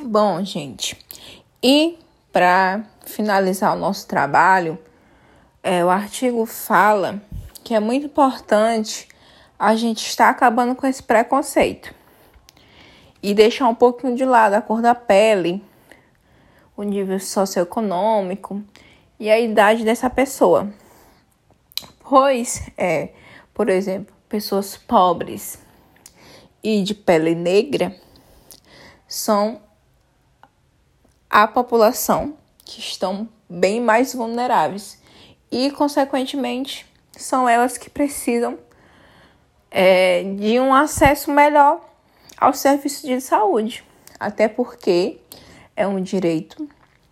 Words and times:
Bom, 0.00 0.44
gente, 0.44 0.96
e 1.60 1.98
para 2.32 2.84
finalizar 3.04 3.76
o 3.76 3.78
nosso 3.78 4.06
trabalho, 4.06 4.78
é, 5.60 5.84
o 5.84 5.90
artigo 5.90 6.46
fala 6.46 7.20
que 7.64 7.74
é 7.74 7.80
muito 7.80 8.06
importante 8.06 9.08
a 9.58 9.74
gente 9.74 10.06
estar 10.06 10.28
acabando 10.28 10.76
com 10.76 10.86
esse 10.86 11.02
preconceito 11.02 11.92
e 13.20 13.34
deixar 13.34 13.66
um 13.66 13.74
pouquinho 13.74 14.14
de 14.14 14.24
lado 14.24 14.54
a 14.54 14.62
cor 14.62 14.80
da 14.80 14.94
pele, 14.94 15.64
o 16.76 16.84
nível 16.84 17.18
socioeconômico 17.18 18.62
e 19.18 19.28
a 19.28 19.40
idade 19.40 19.84
dessa 19.84 20.08
pessoa. 20.08 20.72
Pois, 22.08 22.70
é, 22.78 23.08
por 23.52 23.68
exemplo, 23.68 24.14
pessoas 24.28 24.76
pobres 24.76 25.58
e 26.62 26.84
de 26.84 26.94
pele 26.94 27.34
negra 27.34 27.96
são 29.08 29.66
a 31.30 31.46
população 31.46 32.34
que 32.64 32.80
estão 32.80 33.28
bem 33.48 33.80
mais 33.80 34.14
vulneráveis 34.14 34.98
e, 35.50 35.70
consequentemente, 35.70 36.86
são 37.12 37.48
elas 37.48 37.76
que 37.76 37.90
precisam 37.90 38.58
é, 39.70 40.22
de 40.22 40.60
um 40.60 40.74
acesso 40.74 41.30
melhor 41.30 41.80
ao 42.36 42.52
serviço 42.52 43.06
de 43.06 43.20
saúde, 43.20 43.84
até 44.18 44.48
porque 44.48 45.18
é 45.76 45.86
um 45.86 46.00
direito 46.00 46.68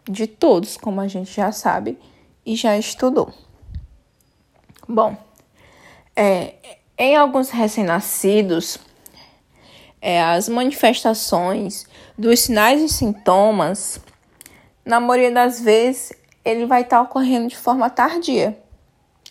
de 0.09 0.27
todos, 0.27 0.77
como 0.77 1.01
a 1.01 1.09
gente 1.09 1.33
já 1.33 1.51
sabe 1.53 1.99
e 2.45 2.55
já 2.55 2.79
estudou. 2.79 3.33
Bom, 4.89 5.17
é, 6.15 6.55
em 6.97 7.17
alguns 7.17 7.51
recém-nascidos, 7.51 8.79
é, 10.01 10.23
as 10.23 10.49
manifestações 10.49 11.87
dos 12.17 12.41
sinais 12.41 12.81
e 12.81 12.89
sintomas, 12.89 14.01
na 14.87 15.01
maioria 15.01 15.33
das 15.33 15.61
vezes, 15.61 16.13
ele 16.45 16.65
vai 16.65 16.83
estar 16.83 17.03
ocorrendo 17.03 17.49
de 17.49 17.57
forma 17.57 17.91
tardia. 17.91 18.57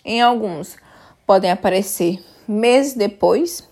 Em 0.03 0.22
alguns, 0.22 0.75
podem 1.25 1.50
aparecer 1.50 2.22
meses 2.45 2.94
depois, 2.94 3.67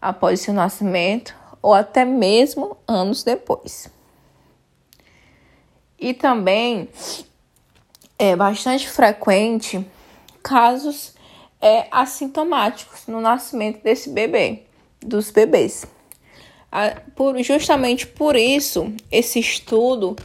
após 0.00 0.40
seu 0.40 0.52
nascimento, 0.52 1.34
ou 1.62 1.72
até 1.72 2.04
mesmo 2.04 2.76
anos 2.86 3.24
depois. 3.24 3.88
E 5.98 6.12
também 6.12 6.90
é 8.18 8.36
bastante 8.36 8.86
frequente 8.88 9.84
casos 10.42 11.14
é, 11.58 11.86
assintomáticos 11.90 13.06
no 13.06 13.20
nascimento 13.20 13.82
desse 13.82 14.10
bebê, 14.10 14.64
dos 15.00 15.30
bebês. 15.30 15.86
Por, 17.14 17.40
justamente 17.42 18.06
por 18.06 18.36
isso, 18.36 18.92
esse 19.10 19.38
estudo 19.38 20.16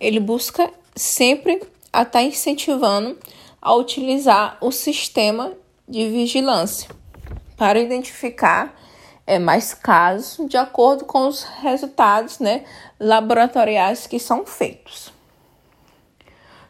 ele 0.00 0.20
busca 0.20 0.70
sempre 0.94 1.62
a 1.92 2.02
estar 2.02 2.10
tá 2.10 2.22
incentivando 2.22 3.18
a 3.60 3.74
utilizar 3.74 4.58
o 4.60 4.70
sistema 4.70 5.52
de 5.88 6.08
vigilância 6.08 6.88
para 7.56 7.78
identificar 7.78 8.74
é, 9.26 9.38
mais 9.38 9.72
casos 9.72 10.48
de 10.48 10.56
acordo 10.56 11.04
com 11.04 11.26
os 11.26 11.44
resultados 11.62 12.38
né, 12.38 12.64
laboratoriais 13.00 14.06
que 14.06 14.18
são 14.18 14.44
feitos. 14.44 15.12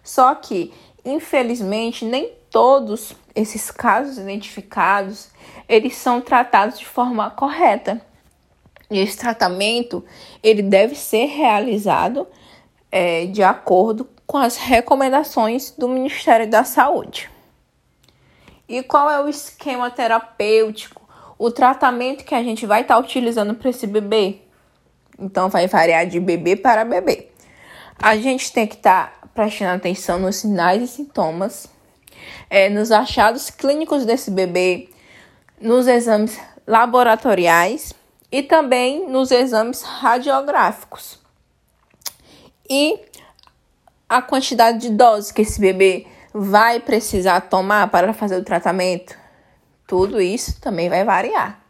Só 0.02 0.34
que, 0.34 0.72
infelizmente, 1.04 2.04
nem 2.04 2.30
todos 2.50 3.14
esses 3.34 3.70
casos 3.70 4.18
identificados 4.18 5.28
eles 5.68 5.96
são 5.96 6.20
tratados 6.20 6.78
de 6.78 6.86
forma 6.86 7.30
correta. 7.30 8.00
E 8.90 8.98
esse 8.98 9.16
tratamento 9.16 10.04
ele 10.42 10.62
deve 10.62 10.94
ser 10.94 11.24
realizado 11.24 12.26
é, 12.94 13.26
de 13.26 13.42
acordo 13.42 14.08
com 14.24 14.38
as 14.38 14.56
recomendações 14.56 15.72
do 15.76 15.88
Ministério 15.88 16.48
da 16.48 16.62
Saúde. 16.62 17.28
E 18.68 18.84
qual 18.84 19.10
é 19.10 19.20
o 19.20 19.28
esquema 19.28 19.90
terapêutico, 19.90 21.02
o 21.36 21.50
tratamento 21.50 22.24
que 22.24 22.36
a 22.36 22.42
gente 22.44 22.64
vai 22.64 22.82
estar 22.82 22.94
tá 22.94 23.00
utilizando 23.00 23.52
para 23.56 23.68
esse 23.68 23.84
bebê? 23.84 24.38
Então, 25.18 25.48
vai 25.48 25.66
variar 25.66 26.06
de 26.06 26.20
bebê 26.20 26.54
para 26.54 26.84
bebê. 26.84 27.30
A 27.98 28.16
gente 28.16 28.52
tem 28.52 28.64
que 28.64 28.76
estar 28.76 29.18
tá 29.20 29.26
prestando 29.34 29.74
atenção 29.74 30.20
nos 30.20 30.36
sinais 30.36 30.80
e 30.80 30.86
sintomas, 30.86 31.66
é, 32.48 32.68
nos 32.68 32.92
achados 32.92 33.50
clínicos 33.50 34.06
desse 34.06 34.30
bebê, 34.30 34.88
nos 35.60 35.88
exames 35.88 36.40
laboratoriais 36.64 37.92
e 38.30 38.40
também 38.40 39.08
nos 39.10 39.32
exames 39.32 39.82
radiográficos. 39.82 41.23
E 42.68 42.98
a 44.08 44.22
quantidade 44.22 44.78
de 44.78 44.90
doses 44.90 45.30
que 45.30 45.42
esse 45.42 45.60
bebê 45.60 46.06
vai 46.32 46.80
precisar 46.80 47.40
tomar 47.42 47.88
para 47.90 48.12
fazer 48.12 48.36
o 48.36 48.44
tratamento, 48.44 49.16
tudo 49.86 50.20
isso 50.20 50.60
também 50.60 50.88
vai 50.88 51.04
variar. 51.04 51.62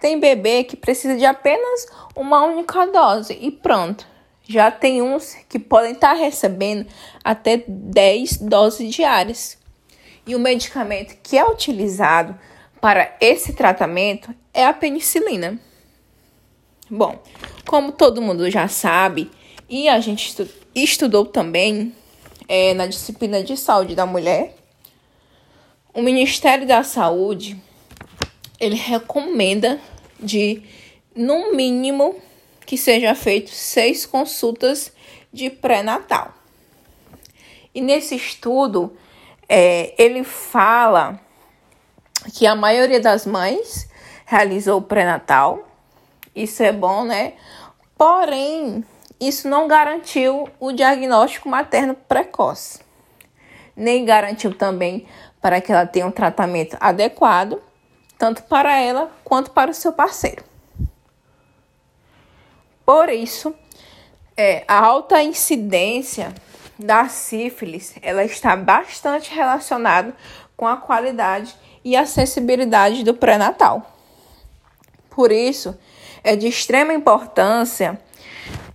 Tem 0.00 0.18
bebê 0.18 0.64
que 0.64 0.76
precisa 0.76 1.16
de 1.16 1.24
apenas 1.24 1.86
uma 2.16 2.42
única 2.44 2.86
dose 2.86 3.36
e 3.40 3.50
pronto. 3.50 4.06
Já 4.42 4.70
tem 4.70 5.00
uns 5.00 5.34
que 5.48 5.58
podem 5.58 5.92
estar 5.92 6.14
recebendo 6.14 6.86
até 7.22 7.62
10 7.68 8.38
doses 8.38 8.92
diárias. 8.94 9.58
E 10.26 10.34
o 10.34 10.40
medicamento 10.40 11.16
que 11.22 11.38
é 11.38 11.44
utilizado 11.44 12.36
para 12.80 13.14
esse 13.20 13.52
tratamento 13.52 14.34
é 14.52 14.64
a 14.64 14.72
penicilina. 14.72 15.58
Bom, 16.90 17.22
como 17.66 17.92
todo 17.92 18.22
mundo 18.22 18.50
já 18.50 18.66
sabe, 18.66 19.30
e 19.70 19.88
a 19.88 20.00
gente 20.00 20.36
estudou 20.74 21.24
também 21.24 21.94
é, 22.48 22.74
na 22.74 22.88
disciplina 22.88 23.40
de 23.40 23.56
saúde 23.56 23.94
da 23.94 24.04
mulher, 24.04 24.56
o 25.94 26.02
Ministério 26.02 26.66
da 26.66 26.82
Saúde 26.82 27.56
ele 28.58 28.74
recomenda 28.74 29.80
de 30.18 30.60
no 31.14 31.54
mínimo 31.54 32.20
que 32.66 32.76
seja 32.76 33.14
feito 33.14 33.50
seis 33.50 34.04
consultas 34.04 34.92
de 35.32 35.48
pré-natal. 35.48 36.34
E 37.72 37.80
nesse 37.80 38.16
estudo 38.16 38.96
é, 39.48 39.94
ele 39.96 40.24
fala 40.24 41.20
que 42.34 42.44
a 42.44 42.56
maioria 42.56 43.00
das 43.00 43.24
mães 43.24 43.88
realizou 44.26 44.78
o 44.78 44.82
pré-natal. 44.82 45.68
Isso 46.34 46.62
é 46.62 46.72
bom, 46.72 47.04
né? 47.04 47.34
Porém, 47.96 48.84
isso 49.20 49.48
não 49.48 49.68
garantiu 49.68 50.48
o 50.58 50.72
diagnóstico 50.72 51.48
materno 51.48 51.94
precoce, 51.94 52.80
nem 53.76 54.04
garantiu 54.04 54.54
também 54.54 55.06
para 55.40 55.60
que 55.60 55.70
ela 55.70 55.86
tenha 55.86 56.06
um 56.06 56.10
tratamento 56.10 56.76
adequado, 56.80 57.62
tanto 58.18 58.42
para 58.44 58.80
ela 58.80 59.10
quanto 59.22 59.50
para 59.50 59.70
o 59.70 59.74
seu 59.74 59.92
parceiro. 59.92 60.44
Por 62.84 63.08
isso, 63.08 63.54
é, 64.36 64.64
a 64.66 64.78
alta 64.78 65.22
incidência 65.22 66.34
da 66.78 67.08
sífilis 67.08 67.94
ela 68.00 68.24
está 68.24 68.56
bastante 68.56 69.34
relacionada 69.34 70.14
com 70.56 70.66
a 70.66 70.76
qualidade 70.76 71.54
e 71.84 71.94
acessibilidade 71.94 73.04
do 73.04 73.14
pré-natal. 73.14 73.96
Por 75.10 75.30
isso, 75.30 75.78
é 76.22 76.36
de 76.36 76.46
extrema 76.46 76.92
importância 76.92 78.00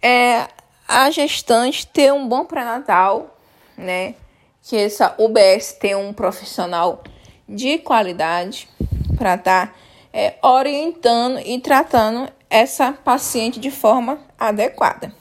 é 0.06 0.48
a 0.88 1.10
gestante 1.10 1.88
ter 1.88 2.14
um 2.14 2.28
bom 2.28 2.46
pré-natal, 2.46 3.36
né? 3.76 4.14
Que 4.62 4.78
essa 4.78 5.16
UBS 5.18 5.72
tenha 5.80 5.98
um 5.98 6.14
profissional 6.14 7.04
de 7.50 7.80
qualidade 7.80 8.70
para 9.18 9.34
estar 9.34 9.68
tá, 9.68 9.76
é, 10.14 10.36
orientando 10.44 11.40
e 11.40 11.60
tratando 11.60 12.32
essa 12.48 12.94
paciente 12.94 13.60
de 13.60 13.72
forma 13.72 14.20
adequada. 14.38 15.12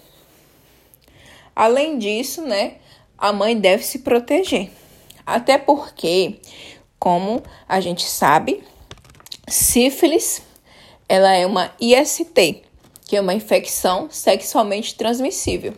Além 1.57 1.99
disso, 1.99 2.43
né, 2.43 2.75
a 3.17 3.33
mãe 3.33 3.59
deve 3.59 3.83
se 3.83 4.01
proteger. 4.01 4.71
Até 5.25 5.57
porque, 5.57 6.41
como 6.99 7.43
a 7.67 7.81
gente 7.81 8.05
sabe, 8.05 8.63
sífilis 9.49 10.43
ela 11.09 11.33
é 11.33 11.47
uma 11.47 11.71
IST, 11.81 12.65
que 13.05 13.17
é 13.17 13.21
uma 13.21 13.35
infecção 13.35 14.09
sexualmente 14.11 14.95
transmissível. 14.95 15.75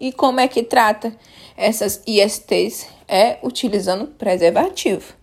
E 0.00 0.12
como 0.12 0.40
é 0.40 0.46
que 0.46 0.62
trata 0.62 1.12
essas 1.56 2.02
ISTs? 2.06 2.86
É 3.08 3.38
utilizando 3.42 4.06
preservativo. 4.06 5.14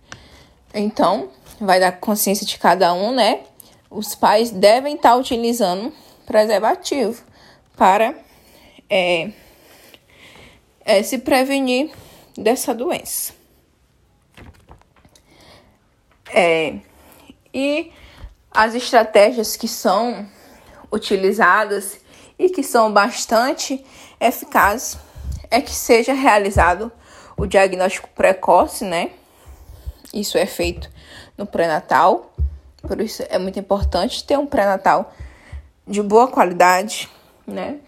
Então, 0.74 1.30
vai 1.60 1.80
dar 1.80 1.92
consciência 1.92 2.44
de 2.44 2.58
cada 2.58 2.92
um, 2.92 3.12
né? 3.12 3.40
Os 3.88 4.14
pais 4.14 4.50
devem 4.50 4.96
estar 4.96 5.14
utilizando 5.16 5.92
preservativo 6.26 7.22
para 7.76 8.14
é, 8.90 9.30
é, 10.84 11.02
se 11.02 11.18
prevenir 11.18 11.90
dessa 12.36 12.74
doença. 12.74 13.32
É, 16.34 16.80
e 17.54 17.92
as 18.50 18.74
estratégias 18.74 19.56
que 19.56 19.68
são 19.68 20.28
utilizadas 20.96 22.00
e 22.38 22.48
que 22.48 22.62
são 22.62 22.92
bastante 22.92 23.84
eficazes 24.20 24.98
é 25.50 25.60
que 25.60 25.70
seja 25.70 26.12
realizado 26.12 26.90
o 27.36 27.46
diagnóstico 27.46 28.08
precoce, 28.14 28.84
né? 28.84 29.10
Isso 30.12 30.38
é 30.38 30.46
feito 30.46 30.90
no 31.36 31.46
pré-natal, 31.46 32.34
por 32.82 33.00
isso 33.00 33.22
é 33.28 33.38
muito 33.38 33.58
importante 33.58 34.24
ter 34.24 34.38
um 34.38 34.46
pré-natal 34.46 35.14
de 35.86 36.02
boa 36.02 36.28
qualidade, 36.28 37.08
né? 37.46 37.78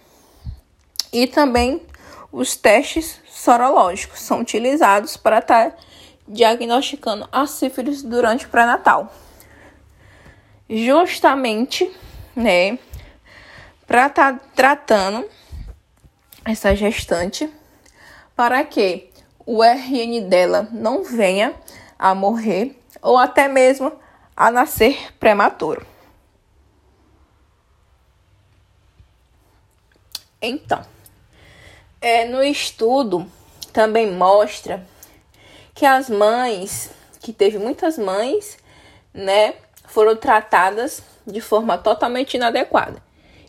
E 1.13 1.27
também 1.27 1.83
os 2.31 2.57
testes 2.57 3.21
sorológicos 3.31 4.21
são 4.21 4.41
utilizados 4.41 5.17
para 5.17 5.39
estar 5.39 5.71
tá 5.71 5.77
diagnosticando 6.27 7.27
a 7.33 7.47
sífilis 7.47 8.03
durante 8.03 8.47
o 8.47 8.49
pré-natal. 8.51 9.13
Justamente, 10.69 11.91
né, 12.37 12.79
para 13.89 14.07
estar 14.07 14.35
tá 14.35 14.45
tratando 14.55 15.27
essa 16.45 16.77
gestante 16.77 17.51
para 18.37 18.63
que 18.63 19.11
o 19.47 19.65
RN 19.65 20.29
dela 20.29 20.69
não 20.71 21.03
venha 21.03 21.55
a 21.99 22.15
morrer 22.15 22.79
ou 23.01 23.17
até 23.17 23.49
mesmo 23.49 23.91
a 24.37 24.51
nascer 24.51 25.15
prematuro. 25.19 25.87
Então, 30.41 30.85
é, 32.01 32.27
no 32.27 32.45
estudo 32.45 33.27
também 33.73 34.13
mostra 34.13 34.87
que 35.75 35.87
as 35.87 36.11
mães, 36.11 36.91
que 37.21 37.33
teve 37.33 37.59
muitas 37.59 37.97
mães, 37.97 38.59
né, 39.15 39.55
foram 39.87 40.15
tratadas 40.15 41.03
de 41.27 41.41
forma 41.41 41.79
totalmente 41.79 42.35
inadequada 42.35 43.08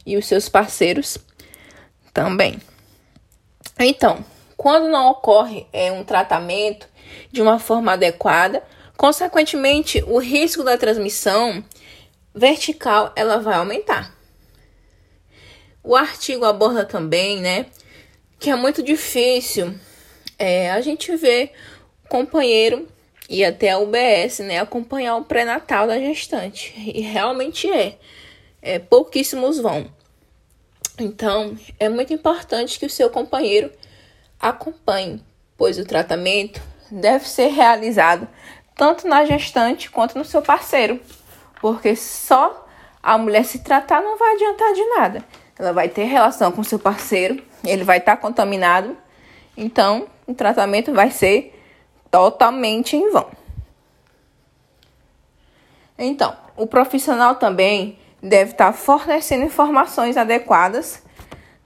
e 0.09 0.17
os 0.17 0.25
seus 0.25 0.50
parceiros 0.50 1.19
também. 2.11 2.59
Então, 3.77 4.25
quando 4.57 4.89
não 4.89 5.11
ocorre 5.11 5.67
é, 5.71 5.91
um 5.91 6.03
tratamento 6.03 6.88
de 7.31 7.41
uma 7.41 7.59
forma 7.59 7.94
adequada, 7.94 8.63
consequentemente 8.97 10.03
o 10.07 10.17
risco 10.17 10.63
da 10.63 10.77
transmissão 10.77 11.63
vertical 12.33 13.13
ela 13.15 13.38
vai 13.38 13.56
aumentar. 13.56 14.13
O 15.83 15.95
artigo 15.95 16.44
aborda 16.44 16.83
também, 16.83 17.39
né, 17.39 17.67
que 18.39 18.50
é 18.50 18.56
muito 18.56 18.81
difícil 18.81 19.75
é, 20.38 20.71
a 20.71 20.81
gente 20.81 21.15
ver 21.15 21.51
o 22.03 22.09
companheiro 22.09 22.88
e 23.29 23.45
até 23.45 23.69
a 23.69 23.77
UBS, 23.77 24.39
né, 24.39 24.59
acompanhar 24.59 25.15
o 25.17 25.23
pré-natal 25.23 25.85
da 25.85 26.00
gestante. 26.00 26.73
E 26.75 27.01
realmente 27.01 27.69
é, 27.69 27.97
é, 28.61 28.79
pouquíssimos 28.79 29.59
vão. 29.59 29.98
Então, 30.99 31.57
é 31.79 31.87
muito 31.87 32.13
importante 32.13 32.77
que 32.77 32.85
o 32.85 32.89
seu 32.89 33.09
companheiro 33.09 33.71
acompanhe, 34.39 35.23
pois 35.57 35.79
o 35.79 35.85
tratamento 35.85 36.61
deve 36.91 37.27
ser 37.27 37.47
realizado 37.47 38.27
tanto 38.75 39.07
na 39.07 39.25
gestante 39.25 39.89
quanto 39.89 40.17
no 40.17 40.25
seu 40.25 40.41
parceiro, 40.41 40.99
porque 41.61 41.95
só 41.95 42.67
a 43.01 43.17
mulher 43.17 43.45
se 43.45 43.59
tratar 43.59 44.01
não 44.01 44.17
vai 44.17 44.35
adiantar 44.35 44.73
de 44.73 44.83
nada. 44.89 45.25
Ela 45.57 45.73
vai 45.73 45.89
ter 45.89 46.03
relação 46.03 46.51
com 46.51 46.63
seu 46.63 46.79
parceiro, 46.79 47.41
ele 47.63 47.83
vai 47.83 47.97
estar 47.97 48.17
contaminado, 48.17 48.97
então 49.55 50.07
o 50.25 50.33
tratamento 50.33 50.93
vai 50.93 51.11
ser 51.11 51.57
totalmente 52.09 52.95
em 52.95 53.09
vão. 53.11 53.29
Então, 55.97 56.35
o 56.55 56.65
profissional 56.65 57.35
também 57.35 57.98
deve 58.21 58.51
estar 58.51 58.74
fornecendo 58.74 59.45
informações 59.45 60.18
adequadas 60.18 61.01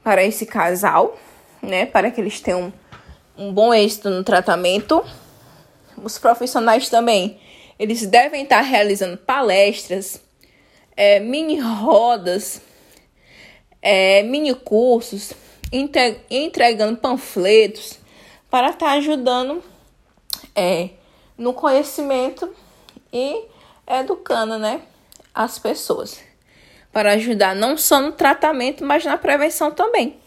para 0.04 0.24
esse 0.24 0.46
casal, 0.46 1.18
né, 1.62 1.86
para 1.86 2.12
que 2.12 2.20
eles 2.20 2.40
tenham 2.42 2.72
um 3.38 3.52
bom 3.52 3.74
êxito 3.74 4.10
no 4.10 4.24
tratamento. 4.24 5.04
Os 6.02 6.18
profissionais 6.18 6.90
também, 6.90 7.40
eles 7.80 8.06
devem 8.06 8.44
estar 8.44 8.62
realizando 8.62 9.18
palestras, 9.18 10.22
é, 10.96 11.20
mini 11.20 11.60
rodas, 11.60 12.62
é, 13.82 14.22
mini 14.24 14.54
cursos, 14.54 15.34
entregando 16.30 16.98
panfletos 16.98 17.98
para 18.50 18.70
estar 18.70 18.92
ajudando 18.92 19.64
é, 20.56 20.90
no 21.38 21.54
conhecimento 21.54 22.54
e 23.12 23.46
educando 23.88 24.60
né, 24.60 24.82
as 25.34 25.58
pessoas. 25.58 26.33
Para 26.94 27.14
ajudar 27.14 27.54
não 27.54 27.76
só 27.76 28.00
no 28.00 28.14
tratamento, 28.14 28.86
mas 28.86 29.04
na 29.04 29.18
prevenção 29.18 29.72
também. 29.72 30.18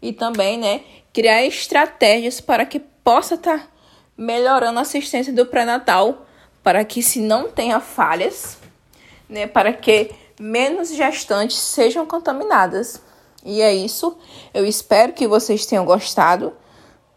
E 0.00 0.12
também, 0.12 0.56
né, 0.56 0.82
criar 1.12 1.42
estratégias 1.44 2.40
para 2.40 2.64
que 2.64 2.78
possa 2.78 3.34
estar 3.34 3.58
tá 3.58 3.68
melhorando 4.16 4.78
a 4.78 4.82
assistência 4.82 5.32
do 5.32 5.46
pré-natal, 5.46 6.26
para 6.62 6.84
que 6.84 7.02
se 7.02 7.20
não 7.20 7.50
tenha 7.50 7.80
falhas, 7.80 8.58
né, 9.28 9.46
para 9.46 9.72
que 9.72 10.10
menos 10.38 10.94
gestantes 10.94 11.58
sejam 11.58 12.06
contaminadas. 12.06 13.02
E 13.44 13.62
é 13.62 13.74
isso. 13.74 14.16
Eu 14.52 14.66
espero 14.66 15.12
que 15.12 15.26
vocês 15.26 15.66
tenham 15.66 15.84
gostado 15.84 16.52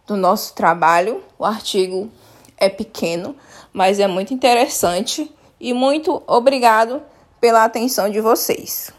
do 0.07 0.15
nosso 0.15 0.53
trabalho. 0.53 1.23
O 1.37 1.45
artigo 1.45 2.11
é 2.57 2.69
pequeno, 2.69 3.35
mas 3.73 3.99
é 3.99 4.07
muito 4.07 4.33
interessante. 4.33 5.31
E 5.59 5.73
muito 5.73 6.23
obrigado 6.25 7.01
pela 7.41 7.65
atenção 7.65 8.09
de 8.09 8.21
vocês. 8.21 8.93